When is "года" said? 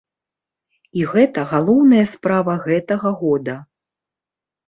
3.23-3.55